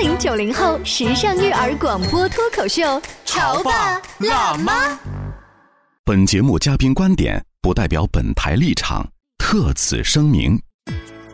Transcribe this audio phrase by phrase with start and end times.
[0.00, 4.98] 零九零后时尚育儿广播脱口秀，潮爸辣妈。
[6.04, 9.06] 本节目嘉宾观点不代表本台立场，
[9.38, 10.60] 特此声明。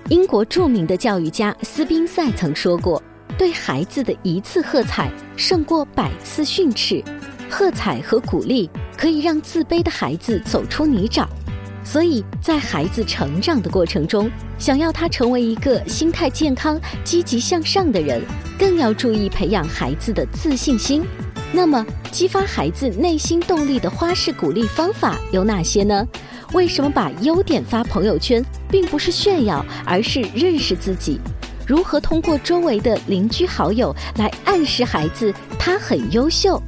[0.08, 3.02] 英国著名的教育家斯宾塞曾说过
[3.38, 7.02] ：“对孩子的一次喝彩胜过百次训斥。
[7.48, 11.26] 喝彩和鼓励可以让自卑的孩子走出泥沼。”
[11.82, 18.22] 所以在孩子成长的过程中，想要他成为一个心态健康、积极向上的人，
[18.58, 21.02] 更要注意培养孩子的自信心。
[21.52, 26.06] 那么，激发孩子内心动力的花式鼓励方法有哪些呢？
[26.52, 31.18] 为什么把优点发朋友圈，并不是炫耀，而是认识自己？
[31.66, 36.60] 如何通过周围的邻居好友来暗示孩子他很优秀？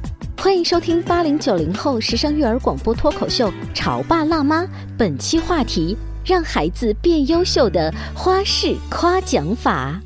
[0.43, 4.63] 欢迎收听八零九零后时尚育儿广播脱口秀《潮爸辣妈》，
[4.97, 9.97] 本期话题：让孩子变优秀的花式夸奖法。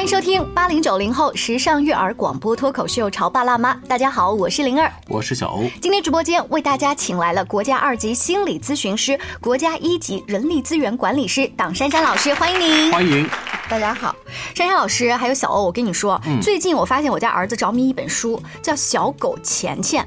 [0.00, 3.74] 欢迎收听八零九零后时尚育儿广播脱口秀《潮爸辣妈》。
[3.86, 5.64] 大家好，我是灵儿，我是小欧。
[5.78, 12.90] 今天直播间为大家请来了国家二级心理咨询师、国家一级人力资源管理师党珊珊老师，欢迎您！
[12.90, 13.28] 欢迎。
[13.68, 14.16] 大家好，
[14.54, 20.02] 珊珊老师，还有小欧，我跟你说，最近我发现我家儿子着迷一本书，叫《小狗钱钱》。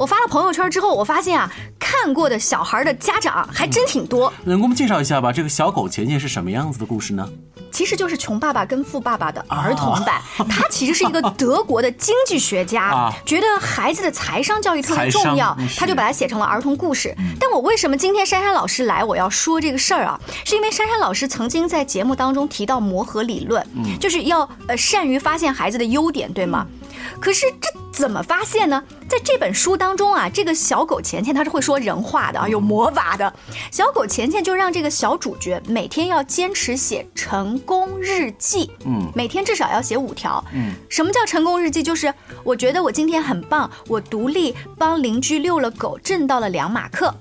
[0.00, 4.32] 我发了朋友圈之后，我发现啊，看过的小孩的家长还真挺多。
[4.44, 5.30] 能给我们介绍一下吧？
[5.30, 7.28] 这个小狗钱钱是什么样子的故事呢？
[7.70, 10.22] 其实就是穷爸爸跟富爸爸的儿童版。
[10.48, 17.14] 他其实是一个德国的经济学家，觉得孩子的财商教育特别重要，他就把它写成了儿童故事。
[17.38, 20.18] 但我为什么今天珊珊老师来，我要说这个事儿啊？
[20.46, 23.62] 是因为珊珊老师曾经在节目当中提到磨合理论，
[24.00, 26.66] 就是要呃善于发现孩子的优点，对吗？
[27.20, 27.68] 可是这
[28.00, 28.82] 怎么发现呢？
[29.06, 33.32] 在这本书当中啊，这个小狗钱钱它是会说人话的啊，有魔法的。
[33.70, 40.72] 小狗钱钱就让这个小主角每天要坚持写成功日记，嗯，每天至少要写五条，嗯。
[40.88, 41.82] 什么叫成功日记？
[41.82, 47.14] 就是我觉得我今天很棒，我独立帮邻居遛了狗，挣到了两马克。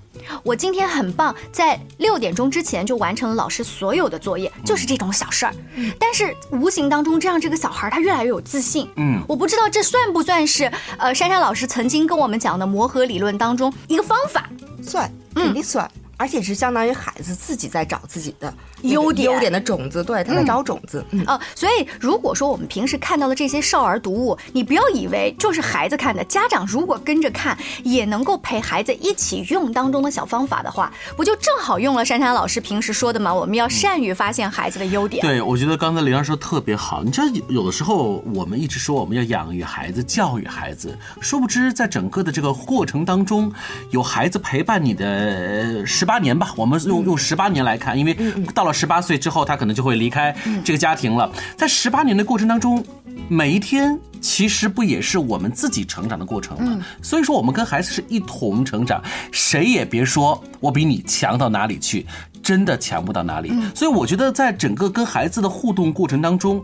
[0.44, 5.54] 我今天很棒，在六点钟之前就完成了老师所有的作业，就是这种小事儿。
[5.98, 8.88] 但是无形当中，这让这个小孩他越来越有自信。
[8.98, 14.50] 嗯，我不知道这算不算是呃珊珊老师曾经跟我们讲的磨合理论当中一个方法？
[14.82, 15.90] 算，肯定算。
[16.20, 21.02] 而且是相当于孩子自己在找自己的优点优点的种子，对，他在找种子。
[21.26, 33.34] 啊，所以如果说我们平时看到的这些少儿读物，你不要以为就是孩子看的，家长如果跟着看，也能够陪孩子一起用当中的小方法的话，不就正好用了珊珊老师平时说的吗？
[33.34, 35.26] 我们要善于发现孩子的优点。
[35.26, 37.02] 对，我觉得刚才玲儿说特别好。
[37.02, 43.50] 你知道，有的时候我们一直说我们要养育孩子、教育孩子，殊不知在整个的这个过程当中，
[43.92, 46.82] 有孩子陪伴你的十八年吧，我们。
[46.86, 48.18] 用用十八年来看，因为
[48.56, 51.32] 到了十八岁之后，他可能就会离开这个家庭了。
[51.56, 52.84] 在十八年的过程当中，
[53.28, 56.84] 每一天其实不也是我们自己成长的过程吗？
[57.04, 62.08] 所以说，我们跟孩子是一同成长，谁也别说我比你强到哪里去，
[62.42, 63.54] 真的强不到哪里。
[63.76, 66.64] 所以我觉得，在整个跟孩子的互动过程当中。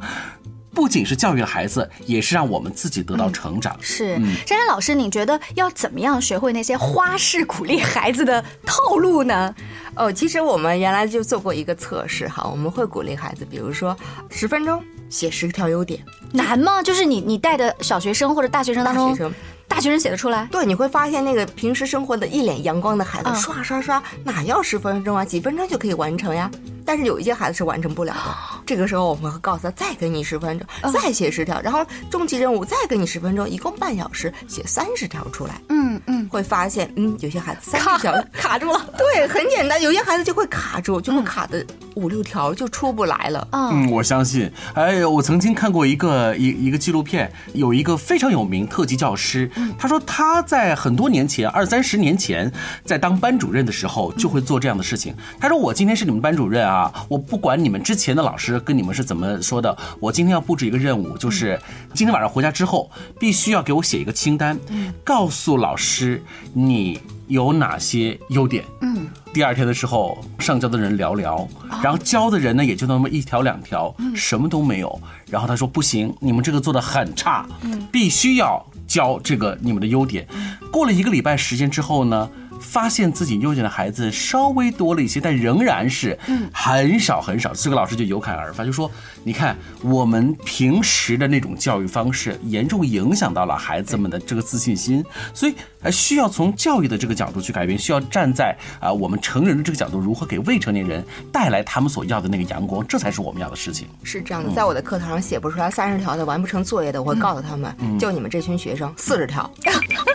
[0.75, 3.75] 不仅是教育了孩子，也是让我们自己得到成长。
[3.79, 4.15] 是，
[4.45, 9.55] 珊珊老师，你觉得要怎么样学会那些花式鼓励孩子的套路呢？
[9.95, 13.95] 哦，其实我们原来就做过一个测试哈，我们会鼓励孩子，比如说
[14.29, 16.03] 十分钟写十条优点，
[16.33, 16.83] 难吗？
[16.83, 19.33] 就是你你带的小学生或者大学生当中，
[19.69, 20.45] 大学生写得出来？
[20.51, 25.23] 对，你会发现那个平时生活的一脸阳光的孩子，刷刷刷，哪要十分钟啊？
[25.23, 26.51] 几分钟就可以完成呀。
[26.85, 28.19] 但是有一些孩子是完成不了的，
[28.65, 35.59] 这个时候我们会告诉他再给你十分钟，再写十条，然后终极任务再给你十分钟，一共半小时写三十条出来。
[35.69, 38.85] 嗯嗯，会发现嗯有些孩子三十条卡住了。
[38.97, 41.65] 对，很简单，有些孩子就会卡住，就会卡的
[41.95, 43.47] 五六条就出不来了。
[43.51, 44.51] 嗯，我相信。
[44.75, 52.51] 哎，我曾经看过一个一一个纪录片，有一个非常有名特级教师，他说他在很多年前，二三十年前，
[52.83, 55.15] 在当班主任的时候就会做这样的事情。
[55.39, 56.75] 他说我今天是你们班主任啊。
[56.75, 56.91] 啊！
[57.07, 61.59] 我不管你们之前的老师跟你们是怎么说的，我今天要布置一个任务，就是
[61.93, 64.59] 今天晚上回家之后，必须要给我写一个清单，
[65.03, 66.23] 告诉老师
[66.53, 68.63] 你有哪些优点。
[68.81, 71.47] 嗯，第二天的时候上交的人寥寥，
[71.81, 75.01] 然后交的人呢也就那么一条两条，什么都没有。
[75.29, 77.47] 然后他说不行，你们这个做的很差，
[77.91, 80.27] 必须要交这个你们的优点。
[80.71, 82.29] 过了一个礼拜时间之后呢？
[82.59, 86.17] 发现自己优点的孩子稍微多了一些，但仍然是
[86.51, 87.53] 很少很少。
[87.53, 88.89] 这个老师就有感而发，就说
[89.23, 95.03] ：“你看，我们平时的那种教育方式，严重影响到了孩子们的这个自信心。
[95.33, 95.53] 所以，
[95.85, 103.87] 呃，需要从教育的这个角度去改变，需要站在啊我们成人的这个角度，如何给未成年人带来他们所要的那个阳光，这才是我们要的事情。
[104.03, 109.49] 是这样的，在我的课堂上写不出来三十条的完不成作业的，我会告诉他们，就你们这群学生四十条，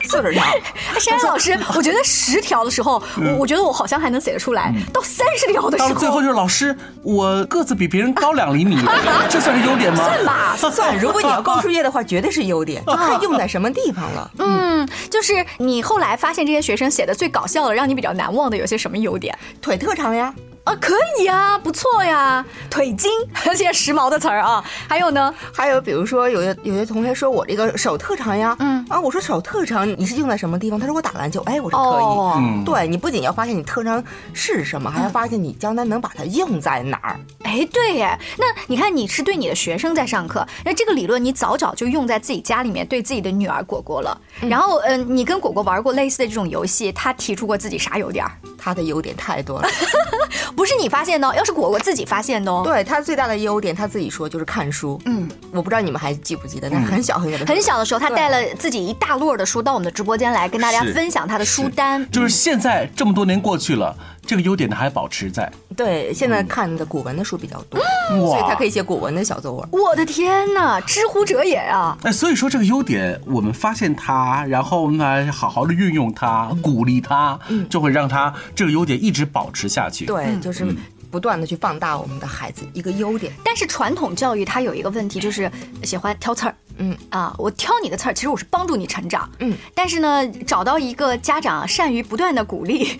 [0.02, 0.44] 四十条。
[0.98, 8.76] 山山老师， 我觉得十条的时候，我我觉得我好像还能写得出来，到三十条的时候，到最后就是老师，我个子比别人高两厘米，
[9.30, 10.04] 这算是优点吗？
[10.04, 10.98] 算吧，算。
[10.98, 14.30] 如果你要高数业的话，绝对是优点，就看用在什么地方了。
[14.38, 19.38] 嗯，就是你后来发现这些学生写的最搞笑的，让你比较难忘的有些什么优点？
[19.60, 20.34] 腿特长呀。
[20.64, 23.10] 啊，可以啊，不错呀，腿筋，
[23.56, 24.62] 现在时髦的词儿啊。
[24.88, 30.78] 还有呢，还有比如说，有些有些同学说我这个手特长呀，嗯啊，我说手特长，你是用在什么地方？
[30.78, 32.64] 他说我打篮球，哎，我说可以。
[32.64, 34.02] 对你不仅要发现你特长
[34.34, 37.18] 是什么，还要发现你将来能把它用在哪儿。
[37.42, 44.16] 哎，对耶，那你看你是对你的学生在上课，那这个理论你早早就用在自己家里面对自己的女儿果果了。
[44.40, 48.24] 然后，嗯，你跟果果玩过类似的这种游戏，他提出过自己啥优点？
[48.60, 49.68] 他的优点太多了。
[50.54, 52.62] 不是你发现的，要是果果自己发现的哦。
[52.64, 55.00] 对他最大的优点，他自己说就是看书。
[55.06, 62.06] 嗯，我不知道你们还记不记得，那很小很小的很小的时候，他带了自己一大摞的书到我们的直播间来，跟大家分享他的书单。
[62.10, 63.96] 就是现在这么多年过去了，
[64.30, 65.50] 这个优点呢还保持在。
[65.76, 67.80] 对，现在看的古文的书比较多，
[68.10, 69.68] 所以他可以写古文的小作文。
[69.72, 71.98] 我的天哪，知乎者也啊！
[72.04, 77.36] 哎，所以说这个优点，我们发现它，然后呢，好好的运用它，鼓励它，
[77.68, 80.06] 就会让它这个优点一直保持下去。
[80.06, 80.64] 对，就是。
[81.10, 85.50] 不断的去放大我们的孩子一个优点，但是传统教育它有一个问题，就是
[85.82, 86.54] 喜欢挑刺儿。
[86.76, 89.28] 嗯啊，我挑你的刺儿，其实我是帮助你成长。
[89.40, 92.96] 嗯，但是呢，找到一个家长善于不断的鼓励，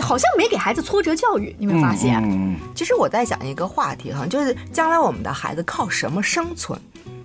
[0.00, 1.54] 好像没给孩子挫折教育。
[1.58, 2.20] 你没发现？
[2.22, 6.78] 嗯，其实我在讲一个话题哈，就是将来我们的孩子靠什么生存？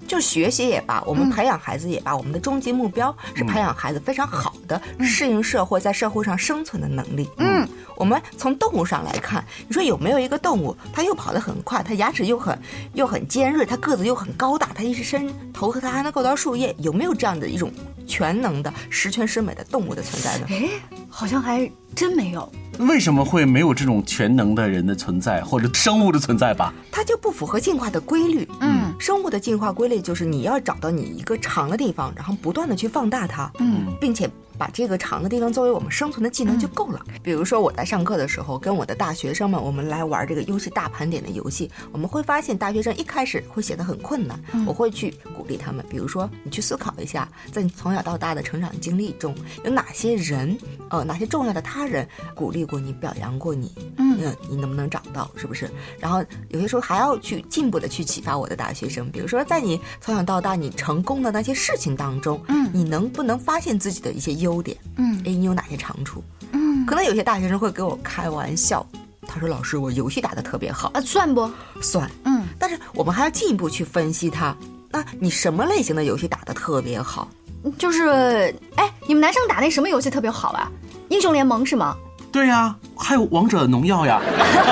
[0.05, 7.27] 就学习也罢，我们培养孩子也罢，我们的终极目标是培养孩子非常好的适应社会，在社会上生存的能力。
[7.37, 12.55] 嗯，我们从动物上来看，你说有没有一个动物，它又跑得很快，它牙齿又很
[12.93, 17.71] 又很尖锐，它个子又很高大，它一伸头和它还能够到树叶，有没有这样的一种
[18.05, 20.47] 全能的十全十美的动物的存在呢？
[20.49, 20.69] 哎，
[21.15, 22.51] 好像还真没有。
[22.79, 26.73] 为什么会没有这种全能的人的存在或者生物的存在吧？
[26.91, 28.49] 它就不符合进化的规律。
[28.61, 33.51] 嗯，生物的进化规律就是你要找到你一个长的地方，然后不断的去放大它。
[33.59, 34.27] 嗯，并且。
[34.63, 37.05] 把这个长的地方作为我们生存的技能就够了。
[37.21, 45.85] 比如说我在上课的时候，跟我的大学生们，我们来玩这个游戏大盘点的游戏，我们会发现大学生一开始会写的很困难，我会去鼓励他们。
[45.89, 50.57] 比如说，你去思考一下，在你从小到大的成长经历中，有哪些人，
[50.89, 53.69] 呃，哪些重要的他人鼓励过你、表扬过你？
[53.97, 55.29] 嗯，你能不能找到？
[55.35, 55.69] 是不是？
[55.99, 59.11] 然后有些时候还要去进步的去启发我的大学生。
[59.11, 66.23] 比如说，在你从小到大你成功的那些事情当中，嗯，你能不能发现自己的一些优点，嗯，哎，你有哪些长处？
[66.51, 68.85] 嗯，可能有些大学生会给我开玩笑，
[69.27, 71.49] 他说：“老师，我游戏打的特别好啊，算不
[71.81, 72.09] 算？
[72.25, 74.55] 嗯，但是我们还要进一步去分析他，
[74.91, 77.27] 那你什么类型的游戏打的特别好？
[77.77, 80.69] 就是，哎，你们男生打那什么游戏特别好啊？
[81.09, 81.95] 英雄联盟是吗？”
[82.33, 84.19] 对呀，还有王者农药呀，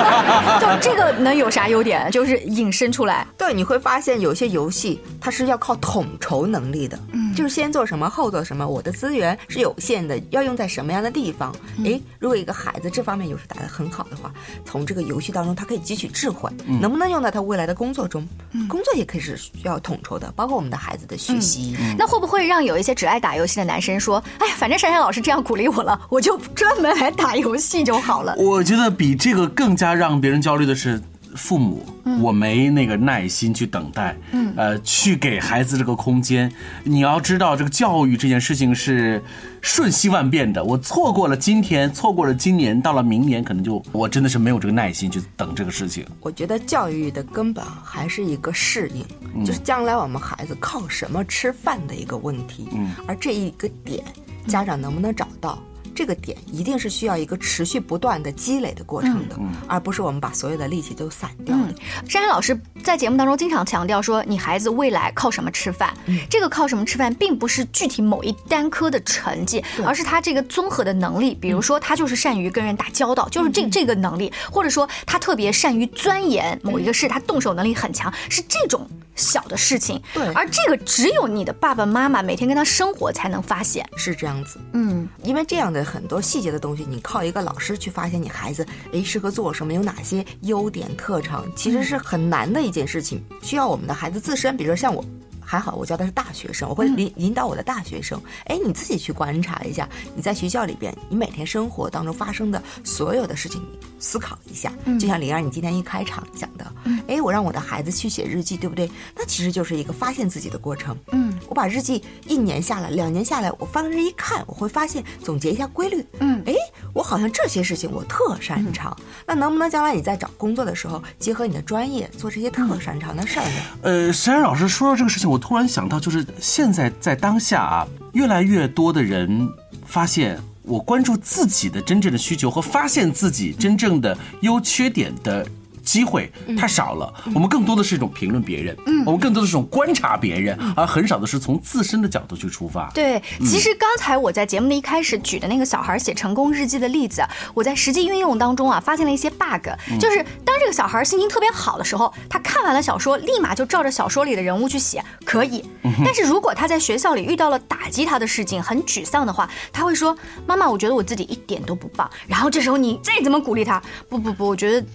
[0.60, 2.10] 就这个能有啥优点？
[2.10, 3.24] 就是引申出来。
[3.38, 8.66] 对，你会发现有些游戏它是要靠统筹能力的，嗯，就是先做什么后做什么。
[8.66, 11.54] 我的资源是有限的，要用在什么样的地方？
[11.84, 14.32] 哎，如果一个孩子这方面游戏打得很好的话，
[14.64, 16.50] 从这个游戏当中他可以汲取智慧，
[16.80, 18.26] 能不能用到他未来的工作中？
[18.68, 21.76] 工作也可以是需要统筹的，包括我们的孩子的学习。
[21.98, 28.36] 那会不会让有一些只爱打游戏的男生说：“哎呀，反正珊珊老师这样鼓励我了，我就专门来打。”游戏就好了。
[28.38, 31.00] 我觉得比这个更加让别人焦虑的是
[31.34, 31.84] 父母，
[32.20, 36.52] 我没那个耐心去等待，嗯，呃，去给孩子这个空间。
[36.84, 39.22] 你要知道，这个教育这件事情是
[39.60, 40.62] 瞬息万变的。
[40.62, 46.06] 我错过了今天，错过了今年，到了明年，可能就我真的是没有这个耐心去等这个事情。
[46.20, 52.68] 我觉得教育的根本还是一个适应，就是将来我们孩子靠什么吃饭的一个问题。
[52.72, 54.04] 嗯，而这一个点，
[54.46, 55.58] 家长能不能找到？
[55.94, 61.74] 这个点一定是需要一个持续不断的积累的过程的，而不是我们把所有的力气都散掉的。
[62.08, 65.92] 珊珊老师在节目当中经常强调说，你孩子未来靠什么吃饭？
[66.30, 71.34] 这个靠什么吃饭，并不是具体某一单科的成绩，而是他这个综合的能力。
[71.34, 80.00] 比如说，他就是善于跟人打交道，就是这这个能力，或者说他特别善于钻研某一个事，他动手能力很强，是这种小的事情。
[80.14, 84.58] 对，而这个只有你的爸爸妈妈每天跟他生活才能发现，是这样子。
[84.72, 85.81] 嗯，因为这样的。
[85.82, 95.04] 很多细节的东西，你靠一个老师去发现你孩子哎适合做什么，有哪些优点特长，其实是很难的一件事情，需要我们的孩子自身，比如说像我。
[95.52, 98.18] 还好我教的是大学生，我会引引导我的大学生。
[98.46, 104.72] 哎，你自己去观察一下，你在学校里边，你每天生活当中发生的所有的事情，你思考一下。
[104.98, 106.72] 就像灵儿，你今天一开场讲的，
[107.06, 108.90] 哎，我让我的孩子去写日记，对不对？
[109.14, 110.96] 那其实就是一个发现自己的过程。
[111.10, 116.02] 嗯，我把日记一年下来，两年下来，我翻着一看，我会发现总结一下规律。
[116.20, 116.54] 嗯，哎，
[116.94, 118.96] 我好像这些事情我特擅长。
[119.26, 123.60] 那能不能将来你在找工作的时候，结合你的专业做这些特擅长的事儿呢？
[123.82, 129.48] 呃，沈然老师说到这个事情，我突然想到，就是现在在当下啊，越来越多的人
[129.84, 135.44] 发现，我关注自己的真正的需求和发现自己真正的优缺点的。
[135.82, 142.90] 机会太少了，我们更多的是一种评论别人，嗯，我们更多的是一种观察别人，而很少的是从自身的角度去出发。
[142.94, 147.22] 对，其实刚才我在节目的一开始举的那个小孩写成功日记的例子，
[147.54, 149.68] 我在实际运用当中啊，发现了一些 bug，
[150.00, 155.64] 就是当这个小孩心情特别好的时候，他看完了小说，立马就照着小说里的人物去写，可以。
[156.04, 164.86] 但是如果他在学校里遇到了打击他的事情，很沮丧的话，他会说：“妈妈，我觉得我自己一点都不棒。”然后这时候你再怎么鼓励他，不不不，我觉得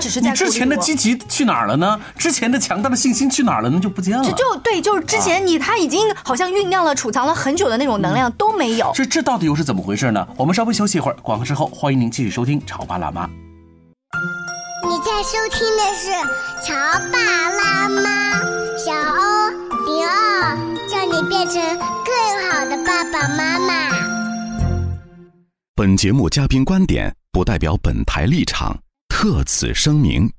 [0.00, 0.27] 只是在。
[0.34, 2.00] 之前的积极去哪儿了呢？
[2.16, 3.78] 之前的强大的信心去哪儿了呢？
[3.80, 4.24] 就不见了。
[4.32, 8.90] 就对，就是之前你他已经好像酝酿了、储藏了很久的那种能量都没有。
[8.94, 10.26] 这这到底又是怎么回事呢？
[10.36, 13.26] 我们稍微休息一会儿，广告之后欢迎您继续收听《潮爸辣妈》。
[14.88, 16.10] 你在收听的是
[16.66, 16.74] 《潮
[17.12, 17.18] 爸
[17.50, 18.00] 辣妈》，
[18.78, 19.50] 小欧
[19.86, 20.56] 零二，
[20.88, 21.62] 叫你变成
[22.04, 23.90] 更好的爸爸妈妈。
[25.74, 28.76] 本节目嘉宾观点不代表本台立场。
[29.20, 30.30] 特此声明。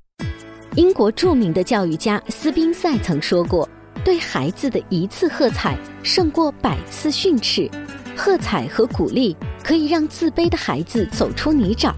[0.74, 3.68] 英国著名的教育家斯宾塞曾说过
[4.02, 7.70] ：“对孩子的一次喝彩胜过百次训斥。
[8.16, 11.92] 喝彩和鼓励可以让自卑的孩子走出泥沼。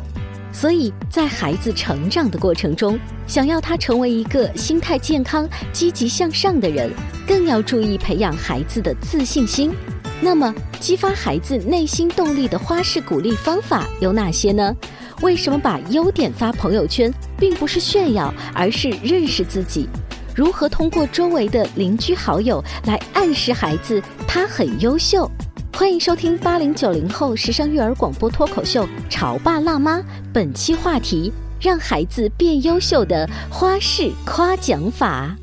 [0.53, 2.99] 所以在孩子成长的过程中，
[3.29, 6.91] 想要他成为一个心态健康、积极向上的人，
[7.25, 9.73] 更要注意培养孩子的自信心。
[10.21, 14.75] 那么，激发孩子内心动力的花式鼓励方法有哪些呢？”
[15.21, 19.89] 为什么把优点发朋友圈，并不是炫耀，而是认识自己？
[20.35, 25.31] 如何通过周围的邻居好友来暗示孩子他很优秀？
[25.75, 29.99] 欢迎收听八零九零后时尚育儿广播脱口秀《潮爸辣妈》，
[30.33, 35.37] 本期话题：让孩子变优秀的花式夸奖法。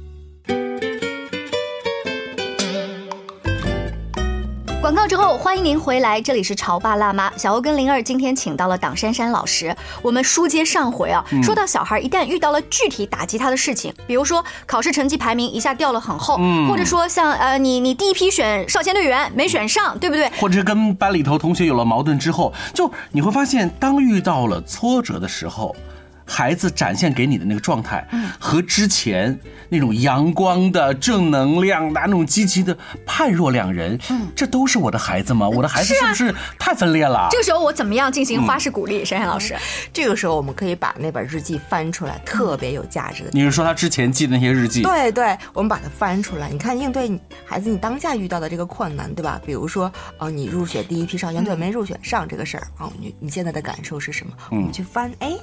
[4.99, 7.31] 告之后，欢迎您回来，这里是潮爸辣妈。
[7.37, 9.73] 小欧跟灵儿今天请到了党珊珊老师。
[10.01, 16.37] 我们书接上回啊，说到小孩一旦遇到了具体打击他的事情，比如说考试成绩排名一下掉了很厚，
[16.67, 20.29] 或者说像呃你你第一批选少先队员没选上，对不对？
[20.31, 25.73] 或者是跟班里头同学有了矛盾之后，就你会发现，当遇到了挫折的时候。
[26.29, 28.07] 孩子展现给你的那个状态，
[28.39, 33.99] 和之前那种阳光的正能量的那种积极的判若两人。
[34.11, 35.49] 嗯，这都是我的孩子吗？
[35.49, 37.27] 我的孩子是不是太分裂了？
[37.31, 39.03] 这个时候我怎么样进行花式鼓励？
[39.03, 39.57] 珊珊老师，
[39.91, 43.31] 这个时候我们可以把那本日记翻出来，特别有价值的。
[43.33, 44.83] 你是说他之前记的那些日记？
[44.83, 49.41] 对对，我们把它翻出来，你看应对孩子你当下遇到的这个困难，对吧？
[49.43, 54.33] 比如说哦，你入选第一批少先队没入选上这个事儿哦，你你现在的感受是什么？
[54.51, 55.33] 我们去翻，哎，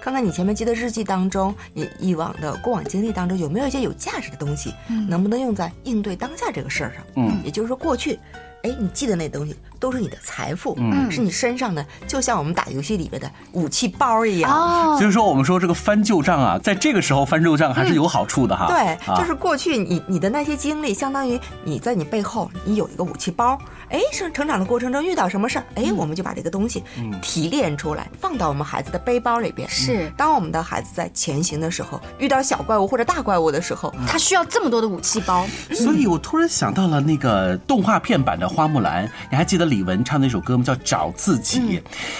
[0.00, 0.35] 看看你。
[0.36, 4.70] 前面记的日记当中，你以往的过往经历当中有没有一些有价值的东西？
[4.90, 7.02] 嗯，能不能用在应对当下这个事儿上？
[7.14, 8.18] 嗯，也就是说过去，
[8.62, 14.50] 哎，你记得那东西都是你的财富，嗯，是你身上的，就像我们打游戏里边的武器包一样。
[14.50, 18.66] 哦，所以说我们说这个翻旧账啊，在这个时候翻旧账还是有好处的哈。
[18.68, 23.58] 对，就是过去你你的那些经历，相当于你在你背后你有一个武器包。
[23.88, 26.82] 哎，成成长的过程中遇到什么事儿，哎，我们就把这个东西
[27.22, 29.68] 提炼出来，放到我们孩子的背包里边。
[29.68, 35.46] 是，当我们的孩子在前行的时候，遇到小怪物或者大怪物的时候，他需要这么多的武器包。
[35.72, 40.64] 所以我突然想到了那个动画片版的花木兰，你还记得李玟唱那首歌吗？
[40.64, 41.60] 叫《找自己》。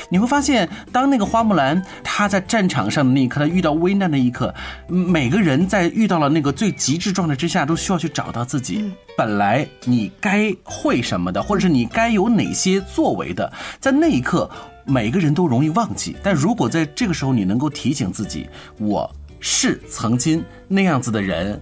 [0.08, 4.54] 你会发现，当那个花木兰她在战场上的那一刻，她遇到危难的一刻，
[4.88, 8.92] 每个人在遇到了那个最极致状态之下，都需要去找到自己。
[9.16, 13.50] 本来你该会什么的，或者是你该有哪些作为的，
[13.80, 14.50] 在那一刻，
[14.84, 16.14] 每个人都容易忘记。
[16.22, 18.46] 但如果在这个时候，你能够提醒自己，
[18.78, 19.10] 我
[19.40, 21.60] 是曾经那样子的人。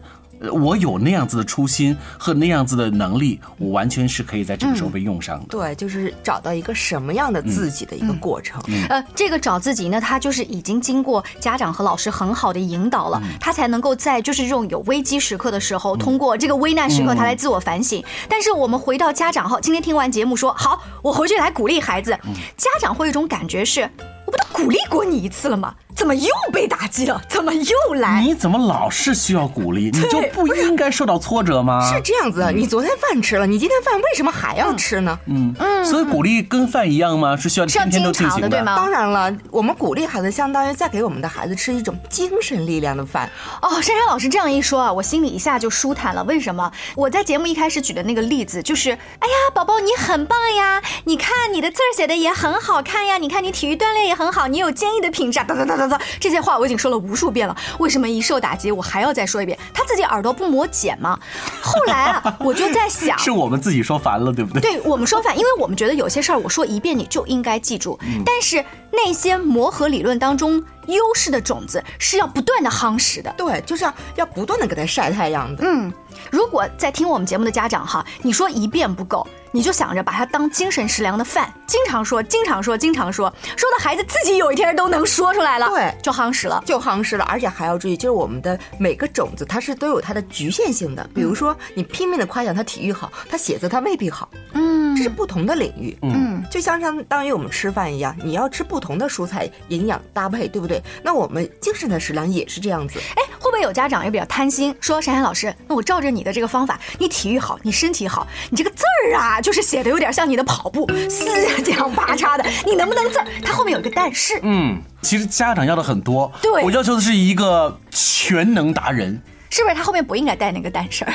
[0.53, 5.47] 我有那样子的初心和那样子的能力，我完全是可以在这个时候被用上的。
[5.49, 8.61] 对，就是找到一个什么样的自己的一个过程。
[8.89, 18.03] 呃，这个找自己呢，他就是已经经过家长和老师很好的引导了，他才能够在就是这种有危机时刻的时候，通过这个危难时刻，他来自我反省。
[18.29, 22.11] 但是我们回到家长后，今天听完节目说好，我回去来鼓励孩子，
[22.57, 23.89] 家长会有一种感觉是。
[24.35, 25.75] 我不都鼓励过你一次了吗？
[25.95, 27.23] 怎么又被打击了？
[27.29, 28.21] 怎么又来？
[28.21, 29.91] 你怎么老是需要鼓励？
[29.93, 31.88] 你就不应该受到挫折吗？
[31.88, 35.17] 是这样子，你昨天饭吃了，你今天饭为什么还要吃呢？
[35.26, 37.37] 嗯嗯，所以鼓励跟饭一样吗？
[37.37, 38.75] 是需要天天都进行的，对吗？
[38.75, 43.31] 当然了，我们鼓励孩子，相当于在给我们的孩子吃一种精神力量的饭。
[43.62, 46.25] 哦，珊珊老师这样一说啊，我心里一下就舒坦了。
[46.25, 46.71] 为什么？
[46.97, 57.57] 我在节目一开始举的那个例子就是，哎呀，宝宝你很棒呀，你看你的字儿写的也很好看呀，你看你体育锻炼也很好，你有坚毅的品质，哒哒哒哒哒，这些话我已经说了无数遍了。
[57.78, 59.59] 为什么一受打击我还要再说一遍？
[59.73, 61.19] 他自己耳朵不磨茧吗？
[61.62, 64.61] 后来啊， 我就在想，是我们自己说烦了，对不对？
[64.61, 68.64] 对我们说烦，因为我们觉得有些事儿我说一遍你就应该记住，但是
[68.95, 70.63] 那些磨合理论当中。
[70.87, 75.65] 优势的种子是要不断的夯实的，对，就是要要不断的给它晒太阳的。
[75.65, 75.91] 嗯，
[76.31, 87.25] 如果在听我们节目的家长哈，你说一遍不够，你就想着把它当精神食粮的饭，经常说，经常说，经常说，说的孩子自己有一天都能说出来了，对，就夯实了，就夯实了。
[87.25, 91.09] 而且还要注意，就是我们的每个种子它是都有它的局限性的。
[91.15, 100.83] 比如说，你拼命的夸奖他体育好，他写字他未必好，嗯，这是不同的领域，嗯，就像相当于我们吃饭一样，你要吃不同的蔬菜，营养搭配，对不对？
[101.03, 102.99] 那我们精神的食粮也是这样子。
[103.17, 111.25] 哎，会不会有家长也比较贪心，说珊珊老师，那我照着你的这个方法，你体育好，你身体好，你这个字儿啊，就是写的有点像你的跑步，四
[111.63, 113.27] 这样八 叉的，你能不能字儿？
[113.43, 114.39] 它后面有一个但是。
[114.43, 119.21] 嗯，其实家长要的很多，对我要求的是一个全能达人。
[119.51, 121.07] 是不是他后面不应该带那个但是？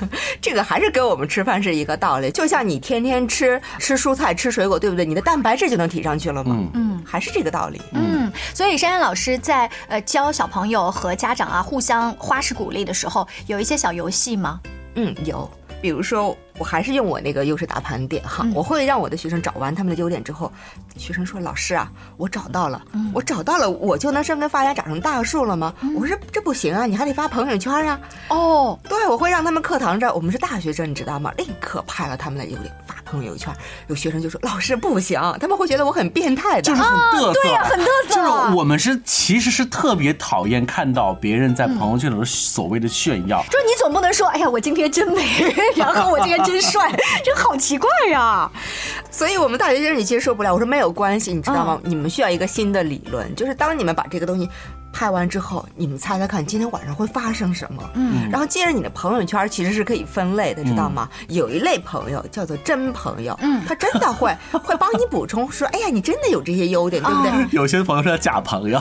[0.40, 5.04] 这个还是跟我们吃饭是一个道理，就像你天天吃吃蔬菜、吃水果，对不对？
[5.04, 6.56] 你的蛋白质就能提上去了吗？
[6.74, 7.80] 嗯，还是这个道理。
[7.92, 14.60] 嗯，所以珊珊老师在呃教小朋友和家长啊互相花式鼓励的时候，有一些小游戏吗？
[14.94, 16.36] 嗯，有，比如说。
[16.58, 20.50] 我还是用我那个优势大盘点哈，我会让我的学生找完他们的优点之后，
[20.96, 31.30] 学生说：“老师啊，我找到了，我找到了，我就能生根发芽长成大树了吗？”我说：“这不行啊，你还得发朋友圈啊。”哦，对，我会让他们课堂这，我们是大学生，你知道吗？
[31.36, 33.54] 立刻拍了他们的优点发朋友圈。
[33.88, 36.90] 有学生就说：“老师不行，他们会觉得我很变态的，就是很
[37.20, 43.44] 嘚瑟，对呀，很嘚瑟。”就是我们是其实是特别讨厌看到别人在朋友圈里所谓的炫耀。
[43.86, 45.22] 总不能说：“哎呀，我今天真美，
[45.76, 46.92] 然后我今天。”真帅，
[47.24, 48.50] 这好奇怪呀！
[49.12, 50.52] 所以我们大学生也接受不了。
[50.52, 51.80] 我说没有关系，你知道吗？
[51.84, 54.50] 你们需要一个新的理论，就是当你们把这个东西。
[54.96, 57.82] 拍完之后，你们猜猜看，今天晚上会发生什么？
[57.92, 61.06] 嗯，然后接着你的朋友圈其实是可以分类的，知道吗？
[61.28, 67.46] 有一类朋友叫做真朋友，嗯，他真的会 会帮你补充，说，哎呀，你真的有这些优点，对不对？
[67.50, 68.80] 有些朋友是假朋友，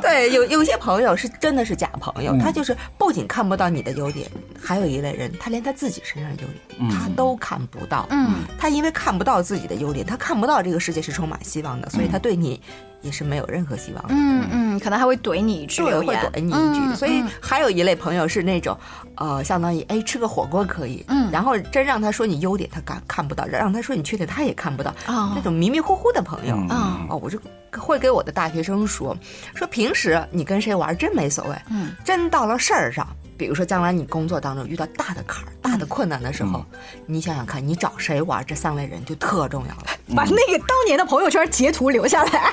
[0.00, 4.26] 对， 有有些朋友是真的是假朋友，他就是不仅看不到你的优点，
[4.58, 12.58] 还有一类人，他连他自己身上的优点他都看不到，嗯，他因为看不到自己的优点，他看不到这个世界是充满希望的，所以他对你。
[13.02, 14.04] 也是没有任何希望。
[14.08, 16.94] 嗯嗯，可能还会怼你一句，会怼你一句。
[16.96, 18.76] 所以还有一类朋友是那种，
[19.16, 24.94] 呃，相当于哎吃个火锅可以，嗯，然后真让他说你优点，他看看不到；让他说你缺点，他也看不到。
[25.06, 27.38] 那种迷迷糊糊的朋友啊，哦，我就
[27.78, 29.16] 会给我的大学生说，
[29.54, 33.06] 说平时你跟谁玩真没所谓，嗯，真到了事儿上。
[33.42, 36.64] 比如说，将来你工作当中遇到大的坎儿、大的困难的时候，
[37.06, 38.40] 你想想看，你找谁玩？
[38.46, 39.86] 这三类人就特重要了。
[40.14, 42.52] 把那个当年的朋友圈截图留下来。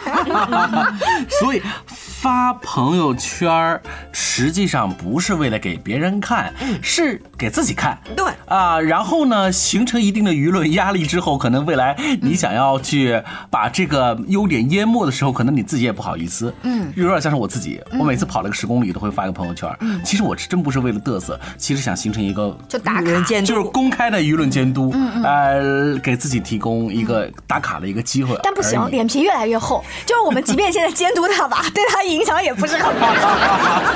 [1.40, 3.80] 所以发朋友圈
[4.12, 7.96] 实际上不是为了给别人看，是给自己看。
[8.16, 13.22] 对啊，然后呢，形成一定的舆论压力之后，可能未来你想要去
[13.52, 16.52] 把这个优点淹没的时候，可能你自己也不好意思。
[16.64, 19.72] 嗯，有点像是我自己，我每次跑了个十公里都会发一个朋友圈。
[19.82, 20.79] 嗯，其实我是真不是。
[20.80, 28.40] 为了嘚瑟，其实想形成一个就打卡监督，就是公开的舆论监督，呃，给自己提供一个打卡的一个机会。
[28.44, 29.84] 但不行，脸皮越来越厚。
[30.06, 33.94] 就是我们即便现在监督他吧，对他影响也不是很大。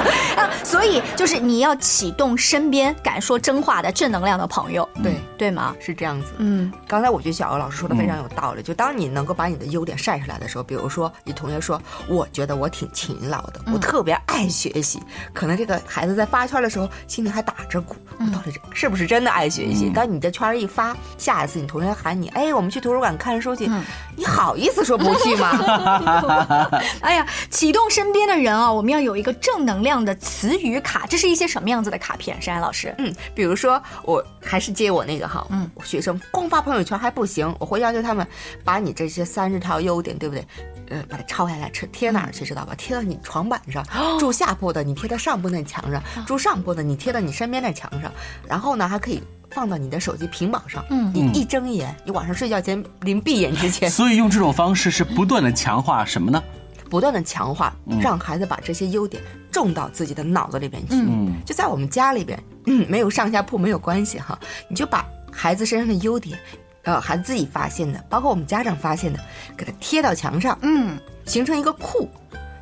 [0.64, 5.74] 所以就是你要启动身边敢说真话的正能量的朋友，对对吗？
[5.80, 6.34] 是这样子。
[6.38, 8.62] 嗯，刚才我觉得小欧老师说的非常有道理。
[8.62, 15.02] 就当你能够把你的优点晒出来的时候，比如说你同学说，我觉得我挺勤劳的，我特别爱学习，
[15.34, 16.73] 可能这个孩子在发圈的。
[16.74, 19.92] 时候心里还打着鼓，我到底是不是真的爱学习？
[19.92, 23.70] 当你的圈一发，下一次你同学喊你，哎，我们去图书馆看书去，
[24.16, 26.72] 你好意思说不去吗？
[27.02, 32.42] 哎呀，启动身边的人啊，我们要有一个正能量的词语卡，这是一些什么样子的卡片？
[32.42, 38.26] 山安老师，嗯，比如说我还是接我那个哈，嗯，学生光发朋友圈还不行，我会要求他们
[38.64, 40.44] 把你这些三十条优点，对不对？
[40.90, 42.46] 呃，把它抄下来，贴贴哪儿去？
[42.46, 42.74] 知道吧？
[42.76, 43.86] 贴到你床板上。
[44.20, 48.12] 住下铺的，你贴到上铺那墙上；住上铺的，你贴到你身边那墙上。
[48.48, 50.84] 然后呢，还可以放到你的手机屏保上。
[50.90, 53.90] 嗯，你一睁眼，你晚上睡觉前临闭眼之前。
[53.90, 56.42] 所以用这种方式是不断的强化什么呢？
[56.90, 60.94] 不断的强化，让孩子把这些优点种到自己的脑子里边去。
[60.94, 64.38] 嗯，就在我们家里边，嗯，没有上下铺没有关系哈，
[64.70, 66.38] 你就把孩子身上的优点，
[66.84, 69.20] 呃，孩子自己发现的，包括我们家长发现的，
[69.56, 72.10] 给他贴到墙上，嗯，形成一个库。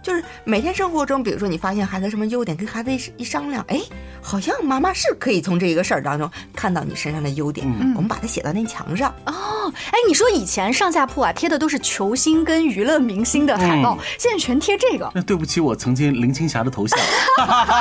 [0.02, 3.80] 就是每天生活中，比如说你发现孩子什么优点，跟孩子一一商量，哎，
[4.22, 9.14] 好像妈妈是可以从这一个事儿当中看到你身上的优点，我们把它写到那墙上。
[9.26, 15.12] 哦，哎，你说以前上下铺啊贴的都是球星跟娱乐明星的海报，现在全贴这个。
[15.14, 16.98] 那对不起，我曾经林青霞的头像，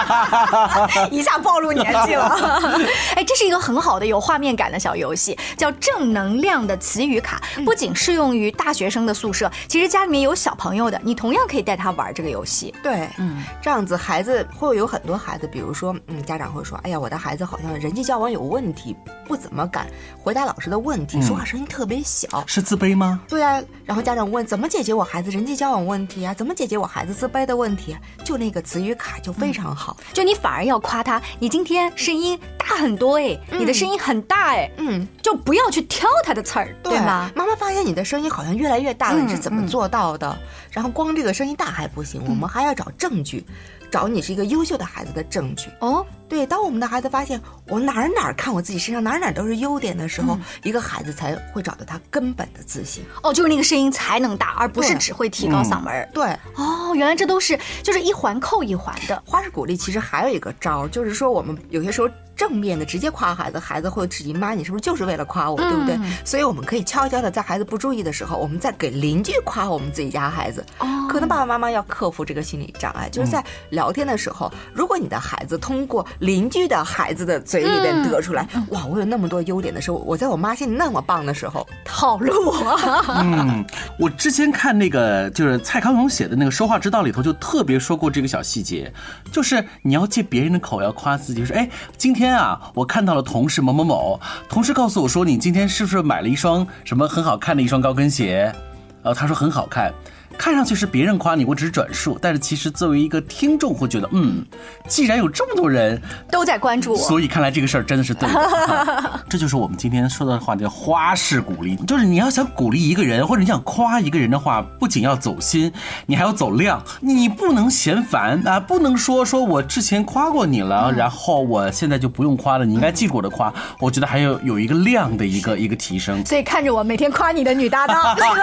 [1.11, 2.28] 一下暴露年纪了。
[3.16, 12.10] 哎，这是一个很好的有画面感的小游戏，叫正能量的词语卡，不仅适用于大学生的宿舍，其实家里面有小朋友的，你同样可以带他玩。
[12.12, 18.96] 这个游戏对，嗯，这样子孩子会有很多孩子，比如说，嗯，家长会说，哎呀，我的孩子好像人际交往有问题，
[19.27, 19.87] 不怎么敢
[20.18, 23.20] 回答老师的问题，说话声音特别小，是自卑吗？
[23.29, 26.35] 对啊，然后家长问怎么解决我孩子人际交往问题啊？
[26.35, 27.96] 怎么解决我孩子自卑的问题？
[28.25, 37.31] 就那个词语卡就非常好，就你反而要夸他，你今天声音大很多哎，你的声音很大哎，嗯，就不要去挑他的刺儿，对吗？
[37.35, 40.37] 妈妈发现你的声音好像越来越大了，你是怎么做到的？
[40.70, 43.44] 然后光这个声音大还不行，我们还要找证据，
[43.90, 45.68] 找你是一个优秀的孩子的证据。
[45.80, 53.04] 哦，对，当我们的孩子发现我哪儿哪儿看我自己身上哪儿哪儿都是优点的时候，一个孩子才会找到他根本的自信。
[53.22, 56.09] 哦，就是那个声音才能大，而不是只会提高嗓门。
[56.14, 59.22] 对，哦，原来这都是就是一环扣一环的。
[59.26, 62.09] 花式鼓励其实还有一个招儿，就是说我们有些时候。
[62.40, 65.98] 正面的直接夸孩子，孩子会质疑妈，你是不是就是为了夸我，对不对？
[66.24, 70.64] 所以我们可以悄悄的在孩子不注意的时候，我们再给邻居夸我们自己家孩子。
[71.07, 82.81] 可能爸爸妈妈要克服这个心理障碍，就是在聊天的时候，如果你的孩子通过邻居的孩子的嘴里边得出来，哇，我有那么多优点的时候，我在我妈心里那么棒的时候，套路我！
[83.20, 83.62] 嗯，
[83.98, 88.90] 我之前看那个就是蔡康永写的那个《说话之道》里头，就特别说过这个小细节，
[89.31, 92.30] 就是你要借别人的口要夸自己，说哎，今天。
[92.31, 92.71] 天啊！
[92.75, 98.55] 我看到了同事某某某，同事告诉我说，你今天是不是买了一双什么很好看的一双高跟鞋？
[99.03, 99.93] 呃，他说很好看。
[100.40, 104.42] 看上去是别人夸你，我只是转述，但是其实作为一个听众会觉得，嗯，
[104.88, 106.00] 既然有这么多人
[106.31, 109.20] 都在关注我，所以看来这个事儿真的是对的。
[109.29, 115.70] 这就是我们今天说的话，叫花式鼓励，就是你要想鼓励一个人，或者你想夸一个人的话，不仅要走心，
[116.07, 123.53] 你还要走量，你不能嫌烦啊，不能说说我之前夸过你了，然后我现在就不用夸了，你应该记住我的夸。
[123.79, 126.24] 我觉得还有有一个量的一个一个提升。
[126.24, 128.42] 所以看着我每天夸你的女搭档，知道吗？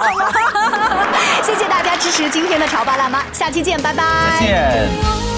[1.43, 1.87] 谢谢大家。
[1.88, 4.04] 大家支持今天的潮爸辣妈，下期见，拜拜。
[4.41, 5.37] 再见。